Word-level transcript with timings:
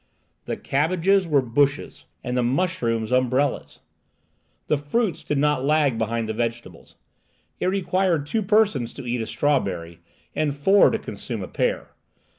The 0.45 0.57
cabbages 0.57 1.27
were 1.27 1.43
bushes, 1.43 2.05
and 2.23 2.35
the 2.35 2.41
mushrooms 2.41 3.11
umbrellas. 3.11 3.81
The 4.65 4.79
fruits 4.79 5.23
did 5.23 5.37
not 5.37 5.63
lag 5.63 5.99
behind 5.99 6.27
the 6.27 6.33
vegetables. 6.33 6.95
It 7.59 7.67
required 7.67 8.25
two 8.25 8.41
persons 8.41 8.93
to 8.93 9.05
eat 9.05 9.21
a 9.21 9.27
strawberry, 9.27 9.99
and 10.35 10.55
four 10.57 10.89
to 10.89 10.97
consume 10.97 11.43
a 11.43 11.47
pear. 11.47 11.89